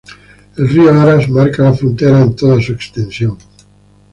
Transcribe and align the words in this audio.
El 0.57 0.67
río 0.67 0.89
Aras 0.99 1.29
marca 1.29 1.61
la 1.61 1.73
frontera 1.73 2.19
en 2.21 2.35
toda 2.35 2.59
su 2.59 2.71
extensión. 2.71 3.37